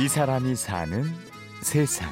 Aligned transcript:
이 0.00 0.08
사람이 0.08 0.56
사는 0.56 1.04
세상. 1.60 2.08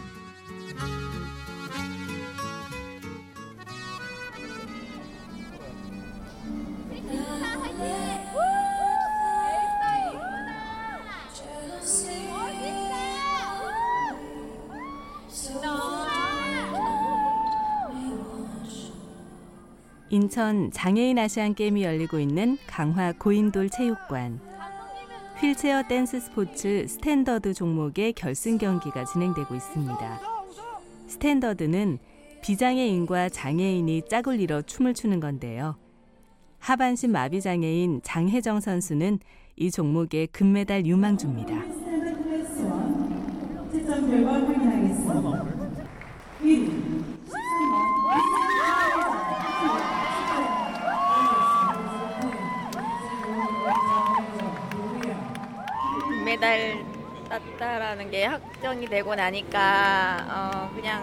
인천 20.10 20.70
장애인 20.70 21.18
아시안 21.18 21.54
게임이 21.54 21.84
열리고 21.84 22.18
있는 22.18 22.58
강화 22.66 23.12
고인돌 23.12 23.70
체육관. 23.70 24.47
휠체어 25.40 25.84
댄스 25.84 26.18
스포츠 26.18 26.84
스탠더드 26.88 27.54
종목의 27.54 28.12
결승 28.14 28.58
경기가 28.58 29.04
진행되고 29.04 29.54
있습니다. 29.54 30.20
스탠더드는 31.06 31.98
비장애인과 32.42 33.28
장애인이 33.28 34.02
짝을 34.08 34.40
이뤄 34.40 34.62
춤을 34.62 34.94
추는 34.94 35.20
건데요. 35.20 35.76
하반신 36.58 37.12
마비 37.12 37.40
장애인 37.40 38.00
장혜정 38.02 38.58
선수는 38.60 39.20
이 39.54 39.70
종목의 39.70 40.26
금메달 40.28 40.84
유망주입니다. 40.86 41.54
금메달 56.28 56.84
땄다라는 57.30 58.10
게 58.10 58.26
확정이 58.26 58.84
되고 58.86 59.14
나니까 59.14 60.26
어 60.28 60.70
그냥 60.74 61.02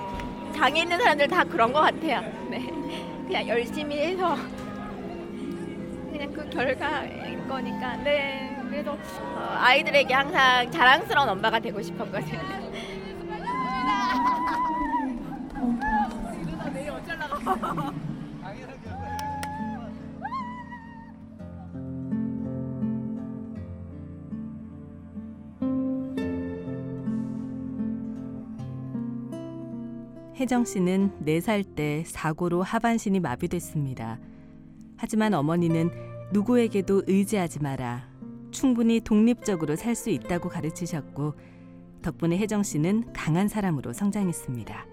장애 0.53 0.81
있는 0.81 0.99
사람들 0.99 1.27
다 1.27 1.43
그런 1.43 1.73
것 1.73 1.81
같아요. 1.81 2.21
네, 2.47 2.67
그냥 3.25 3.47
열심히 3.47 3.97
해서 3.97 4.35
그냥 6.11 6.31
그 6.31 6.47
결과인 6.51 7.47
거니까. 7.47 7.95
네, 8.03 8.55
그래도 8.69 8.91
어 8.91 9.57
아이들에게 9.57 10.13
항상 10.13 10.69
자랑스러운 10.69 11.27
엄마가 11.29 11.57
되고 11.59 11.81
싶었거든요. 11.81 12.39
혜정 30.35 30.65
씨는 30.65 31.11
4살 31.25 31.75
때 31.75 32.03
사고로 32.05 32.61
하반신이 32.61 33.19
마비됐습니다. 33.21 34.19
하지만 34.97 35.33
어머니는 35.33 35.89
누구에게도 36.33 37.03
의지하지 37.07 37.59
마라. 37.61 38.07
충분히 38.51 38.99
독립적으로 38.99 39.75
살 39.75 39.95
수 39.95 40.09
있다고 40.09 40.49
가르치셨고 40.49 41.33
덕분에 42.01 42.37
혜정 42.37 42.63
씨는 42.63 43.13
강한 43.13 43.47
사람으로 43.47 43.93
성장했습니다. 43.93 44.85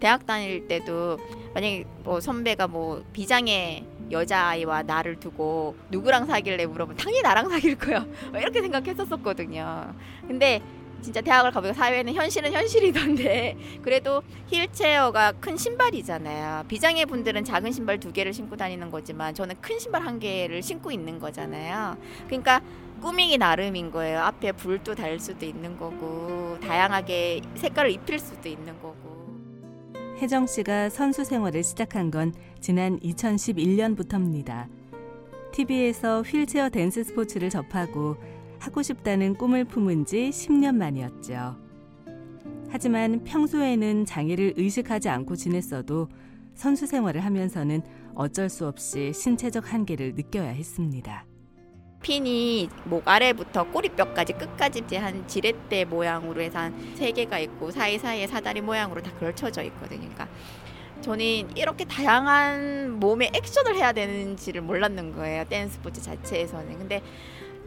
대학 0.00 0.26
다닐 0.26 0.66
때도 0.66 1.18
만약에 1.54 1.84
뭐 2.02 2.20
선배가 2.20 2.66
뭐 2.66 3.02
비장애 3.12 3.84
여자아이와 4.10 4.82
나를 4.82 5.18
두고 5.18 5.76
누구랑 5.90 6.26
사귈래 6.26 6.66
물어보면 6.66 6.96
당연히 6.98 7.22
나랑 7.22 7.48
사귈 7.48 7.76
거야 7.76 8.04
이렇게 8.36 8.60
생각했었었거든요. 8.60 9.94
근데 10.26 10.60
진짜 11.04 11.20
대학을 11.20 11.50
가보니까 11.50 11.74
사회는 11.74 12.14
현실은 12.14 12.50
현실이던데 12.50 13.58
그래도 13.82 14.22
힐체어가 14.46 15.32
큰 15.32 15.54
신발이잖아요. 15.54 16.64
비장애 16.66 17.04
분들은 17.04 17.44
작은 17.44 17.72
신발 17.72 18.00
두 18.00 18.10
개를 18.10 18.32
신고 18.32 18.56
다니는 18.56 18.90
거지만 18.90 19.34
저는 19.34 19.56
큰 19.60 19.78
신발 19.78 20.06
한 20.06 20.18
개를 20.18 20.62
신고 20.62 20.90
있는 20.90 21.18
거잖아요. 21.18 21.98
그러니까 22.26 22.62
꾸미기 23.02 23.36
나름인 23.36 23.90
거예요. 23.90 24.20
앞에 24.20 24.52
불도 24.52 24.94
달 24.94 25.20
수도 25.20 25.44
있는 25.44 25.76
거고 25.76 26.58
다양하게 26.60 27.42
색깔을 27.56 27.90
입힐 27.90 28.18
수도 28.18 28.48
있는 28.48 28.72
거고. 28.80 29.04
혜정 30.16 30.46
씨가 30.46 30.88
선수 30.88 31.22
생활을 31.22 31.62
시작한 31.62 32.10
건 32.10 32.32
지난 32.60 32.98
2011년부터입니다. 33.00 34.68
TV에서 35.52 36.22
휠체어 36.22 36.70
댄스 36.70 37.04
스포츠를 37.04 37.50
접하고 37.50 38.16
하고 38.64 38.80
싶다는 38.82 39.34
꿈을 39.34 39.66
품은 39.66 40.06
지 40.06 40.30
10년 40.30 40.76
만이었죠. 40.76 41.56
하지만 42.70 43.22
평소에는 43.22 44.06
장애를 44.06 44.54
의식하지 44.56 45.10
않고 45.10 45.36
지냈어도 45.36 46.08
선수 46.54 46.86
생활을 46.86 47.22
하면서는 47.22 47.82
어쩔 48.14 48.48
수 48.48 48.66
없이 48.66 49.12
신체적 49.12 49.70
한계를 49.70 50.14
느껴야 50.14 50.48
했습니다. 50.48 51.26
핀이 52.00 52.70
목 52.84 53.06
아래부터 53.06 53.64
꼬리뼈까지 53.70 54.32
끝까지 54.32 54.96
한 54.96 55.28
지렛대 55.28 55.84
모양으로 55.84 56.40
해서 56.40 56.58
한 56.60 56.74
세 56.96 57.12
개가 57.12 57.38
있고 57.40 57.70
사이사이에 57.70 58.26
사다리 58.26 58.62
모양으로 58.62 59.02
다 59.02 59.12
걸쳐져 59.20 59.62
있거든요. 59.64 60.00
그러니까 60.00 60.26
저는 61.02 61.54
이렇게 61.54 61.84
다양한 61.84 62.98
몸의 62.98 63.30
액션을 63.34 63.76
해야 63.76 63.92
되는지를 63.92 64.62
몰랐는 64.62 65.12
거예요. 65.12 65.44
댄스 65.44 65.74
스포츠 65.74 66.00
자체에서는. 66.00 66.78
근데 66.78 67.02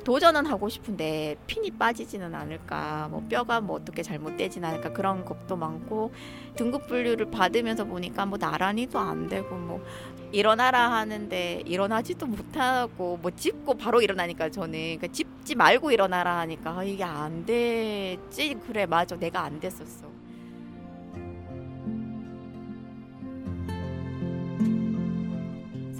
도전은 0.07 0.45
하고 0.45 0.69
싶은데 0.69 1.35
핀이 1.47 1.71
빠지지는 1.71 2.33
않을까 2.33 3.09
뭐 3.11 3.25
뼈가 3.27 3.59
뭐 3.59 3.75
어떻게 3.75 4.01
잘못되진 4.01 4.63
않을까 4.63 4.93
그런 4.93 5.25
겁도 5.25 5.57
많고 5.57 6.13
등급 6.55 6.87
분류를 6.87 7.29
받으면서 7.29 7.83
보니까 7.83 8.25
뭐 8.25 8.37
나란히도 8.37 8.97
안 8.97 9.27
되고 9.27 9.53
뭐 9.53 9.83
일어나라 10.31 10.93
하는데 10.93 11.61
일어나지도 11.65 12.25
못하고 12.25 13.19
뭐 13.21 13.31
짚고 13.31 13.73
바로 13.73 14.01
일어나니까 14.01 14.49
저는. 14.49 14.71
그러니까 14.71 15.07
짚지 15.07 15.55
말고 15.55 15.91
일어나라 15.91 16.39
하니까 16.39 16.77
아, 16.77 16.83
이게 16.85 17.03
안 17.03 17.45
됐지? 17.45 18.55
그래 18.65 18.85
맞아. 18.85 19.17
내가 19.17 19.41
안 19.41 19.59
됐었어 19.59 20.16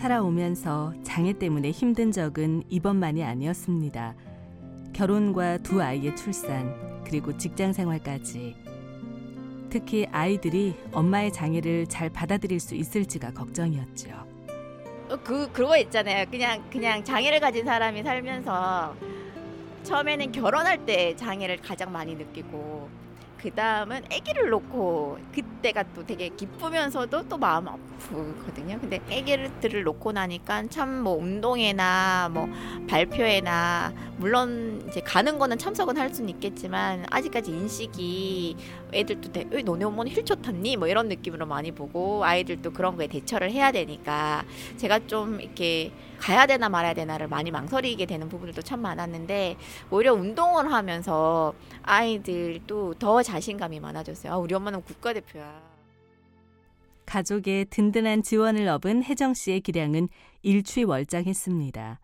살아오면서 0.07 0.93
장애 1.03 1.33
때문에 1.33 1.71
힘든 1.71 2.13
적은 2.13 2.63
이번만이 2.69 3.25
아니었습니다. 3.25 4.15
결혼과 4.93 5.57
두 5.57 5.81
아이의 5.81 6.15
출산, 6.15 7.03
그리고 7.03 7.35
직장 7.35 7.73
생활까지. 7.73 8.55
특히 9.69 10.07
아이들이 10.09 10.77
엄마의 10.93 11.33
장애를 11.33 11.87
잘 11.87 12.09
받아들일 12.09 12.61
수 12.61 12.73
있을지가 12.73 13.31
걱정이었죠. 13.31 14.09
어, 15.09 15.17
그 15.23 15.51
그거 15.51 15.77
있잖아요 15.77 16.25
그냥 16.31 16.63
그냥 16.69 17.03
장애를 17.03 17.41
가진 17.41 17.65
사람이 17.65 18.03
살면서 18.03 18.95
처음에는 19.83 20.31
결혼할 20.31 20.85
때 20.85 21.15
장애를 21.17 21.57
가장 21.57 21.91
많이 21.91 22.15
느끼고 22.15 22.89
그 23.37 23.51
다음은 23.51 24.05
아기를 24.05 24.49
놓고 24.49 25.19
그때가 25.33 25.83
또 25.93 26.05
되게 26.05 26.29
기쁘면서도 26.29 27.27
또 27.27 27.37
마음 27.37 27.67
아프 27.67 27.96
거든요. 28.45 28.79
근데 28.79 28.99
아기들을 29.11 29.83
놓고 29.83 30.11
나니까 30.11 30.67
참 30.67 30.87
뭐 30.97 31.15
운동회나 31.15 32.29
뭐 32.33 32.47
발표회나 32.89 33.93
물론 34.17 34.83
이제 34.87 34.99
가는 35.01 35.37
거는 35.37 35.57
참석은 35.57 35.97
할 35.97 36.13
수는 36.13 36.29
있겠지만 36.29 37.05
아직까지 37.11 37.51
인식이 37.51 38.55
애들도 38.93 39.31
되, 39.31 39.45
왜 39.51 39.61
너네 39.61 39.85
어머니 39.85 40.11
휠체어 40.11 40.37
탔니? 40.37 40.77
뭐 40.77 40.87
이런 40.87 41.07
느낌으로 41.07 41.45
많이 41.45 41.71
보고 41.71 42.23
아이들도 42.25 42.71
그런 42.71 42.95
거에 42.95 43.07
대처를 43.07 43.51
해야 43.51 43.71
되니까 43.71 44.43
제가 44.77 45.05
좀 45.07 45.39
이렇게 45.41 45.91
가야 46.19 46.45
되나 46.47 46.69
말아야 46.69 46.93
되나를 46.93 47.27
많이 47.27 47.51
망설이게 47.51 48.05
되는 48.05 48.27
부분들도 48.29 48.61
참 48.63 48.81
많았는데 48.81 49.57
오히려 49.91 50.13
운동을 50.13 50.71
하면서 50.71 51.53
아이들도 51.83 52.95
더 52.95 53.21
자신감이 53.21 53.79
많아졌어요. 53.79 54.33
아, 54.33 54.37
우리 54.37 54.55
엄마는 54.55 54.81
국가대표야. 54.83 55.76
가족의 57.07 57.65
든든한 57.71 58.21
지원을 58.21 58.67
얻은 58.67 59.03
혜정 59.03 59.33
씨의 59.33 59.61
기량은 59.61 60.09
일취월장했습니다. 60.43 61.99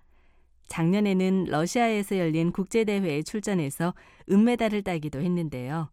작년에는 0.68 1.46
러시아에서 1.50 2.18
열린 2.18 2.52
국제대회에 2.52 3.22
출전해서 3.22 3.94
은메달을 4.32 4.82
따기도 4.82 5.22
했는데요. 5.22 5.90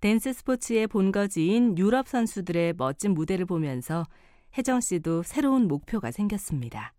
댄스 0.00 0.32
스포츠의 0.32 0.88
본거지인 0.88 1.78
유럽 1.78 2.08
선수들의 2.08 2.74
멋진 2.76 3.14
무대를 3.14 3.44
보면서 3.44 4.04
혜정 4.58 4.80
씨도 4.80 5.22
새로운 5.22 5.68
목표가 5.68 6.10
생겼습니다. 6.10 6.94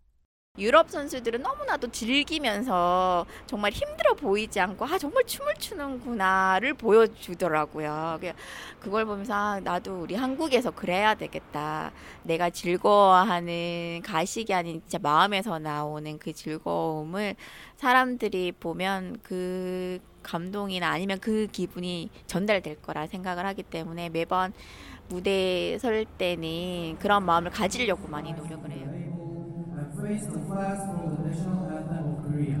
유럽 0.56 0.88
선수들은 0.88 1.42
너무나도 1.42 1.90
즐기면서 1.90 3.26
정말 3.44 3.72
힘들어 3.72 4.14
보이지 4.14 4.60
않고 4.60 4.84
아 4.84 4.96
정말 4.98 5.24
춤을 5.24 5.54
추는구나를 5.56 6.74
보여주더라고요. 6.74 8.20
그걸 8.78 9.04
보면서 9.04 9.34
아, 9.34 9.58
나도 9.58 10.02
우리 10.02 10.14
한국에서 10.14 10.70
그래야 10.70 11.16
되겠다. 11.16 11.90
내가 12.22 12.50
즐거워하는 12.50 14.02
가식이 14.04 14.54
아닌 14.54 14.80
진짜 14.82 15.00
마음에서 15.02 15.58
나오는 15.58 16.20
그 16.20 16.32
즐거움을 16.32 17.34
사람들이 17.76 18.52
보면 18.52 19.18
그 19.24 19.98
감동이나 20.22 20.88
아니면 20.88 21.18
그 21.18 21.48
기분이 21.50 22.10
전달될 22.28 22.80
거라 22.80 23.08
생각을 23.08 23.44
하기 23.46 23.64
때문에 23.64 24.08
매번 24.08 24.52
무대에 25.08 25.78
설 25.78 26.04
때는 26.04 26.96
그런 27.00 27.24
마음을 27.24 27.50
가지려고 27.50 28.06
많이 28.06 28.32
노력을 28.34 28.70
해요. 28.70 29.13
Face 30.04 30.26
the 30.26 30.38
flags 30.40 30.84
for 30.84 31.16
the 31.16 31.30
national 31.30 31.64
anthem 31.64 32.04
of 32.12 32.22
Korea. 32.28 32.60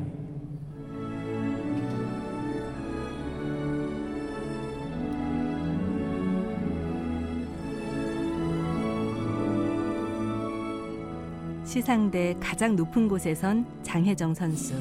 시상대 11.66 12.34
가장 12.40 12.76
높은 12.76 13.08
곳에 13.08 13.34
선 13.34 13.66
장혜정 13.82 14.32
선수. 14.32 14.74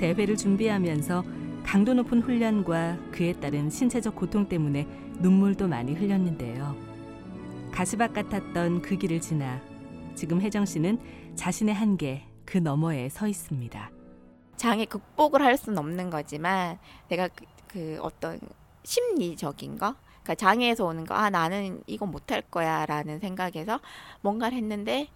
대회를 0.00 0.36
준비하면서 0.36 1.22
강도 1.62 1.94
높은 1.94 2.20
훈련과 2.20 2.98
그에 3.12 3.32
따른 3.34 3.70
신체적 3.70 4.16
고통 4.16 4.48
때문에 4.48 4.88
눈물도 5.20 5.68
많이 5.68 5.94
흘렸는데요. 5.94 6.74
가시밭 7.70 8.12
같았던 8.12 8.82
그 8.82 8.96
길을 8.96 9.20
지나 9.20 9.60
지금 10.14 10.40
혜정 10.40 10.64
씨는 10.64 10.98
자신의 11.34 11.74
한계 11.74 12.24
그 12.44 12.58
너머에 12.58 13.08
서 13.08 13.26
있습니다. 13.26 13.90
장애 14.56 14.84
극복을 14.84 15.42
할 15.42 15.56
수는 15.56 15.78
없는 15.78 16.10
거지만 16.10 16.78
내가 17.08 17.28
그, 17.28 17.44
그 17.68 17.98
어떤 18.00 18.38
심리적인 18.84 19.78
거 19.78 19.94
그러니까 20.22 20.34
장애에서 20.36 20.84
오는 20.86 21.04
거 21.04 21.14
아 21.14 21.28
나는 21.30 21.82
이거 21.86 22.06
못할 22.06 22.42
거야 22.42 22.86
라는 22.86 23.18
생각에서 23.18 23.80
뭔가를 24.20 24.56
했는데 24.56 25.08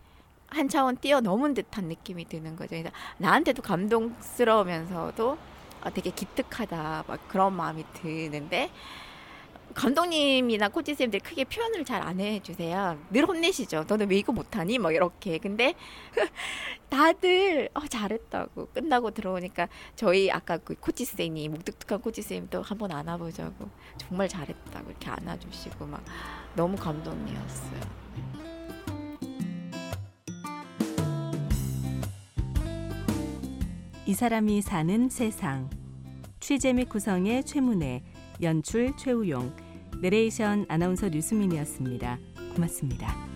한 0.48 0.68
차원 0.68 0.96
뛰어넘은 0.96 1.54
듯한 1.54 1.84
느낌이 1.88 2.24
드는 2.26 2.56
거죠. 2.56 2.76
나한테도 3.18 3.62
감동스러우면서도 3.62 5.38
아, 5.82 5.90
되게 5.90 6.10
기특하다 6.10 7.04
막 7.06 7.28
그런 7.28 7.54
마음이 7.54 7.84
드는데 7.92 8.70
감독님이나 9.78 10.69
코치 10.70 10.94
쌤들이 10.94 11.20
크게 11.20 11.44
표현을 11.44 11.84
잘 11.84 12.02
안 12.02 12.20
해주세요. 12.20 12.98
늘 13.10 13.26
혼내시죠. 13.26 13.84
너는 13.86 14.08
왜 14.10 14.16
이거 14.19 14.32
못하니? 14.32 14.78
막 14.78 14.92
이렇게. 14.94 15.38
근데 15.38 15.75
다들 16.88 17.69
어, 17.75 17.80
잘했다고 17.86 18.69
끝나고 18.72 19.10
들어오니까 19.10 19.69
저희 19.94 20.30
아까 20.30 20.56
그 20.58 20.75
코치 20.75 21.04
쌤이 21.04 21.48
묵뚝뚝한 21.48 22.00
코치 22.00 22.22
쌤도 22.22 22.62
한번 22.62 22.92
안아보자고 22.92 23.69
정말 23.98 24.28
잘했다고 24.28 24.90
이렇게 24.90 25.10
안아주시고 25.10 25.86
막 25.86 26.04
너무 26.54 26.76
감동이었어요. 26.76 27.80
이 34.06 34.14
사람이 34.14 34.62
사는 34.62 35.08
세상. 35.10 35.69
취재 36.40 36.72
및 36.72 36.88
구성의 36.88 37.44
최문혜, 37.44 38.02
연출 38.40 38.96
최우용, 38.96 39.54
내레이션 40.00 40.66
아나운서 40.68 41.08
류수민이었습니다. 41.08 42.18
고맙습니다. 42.54 43.27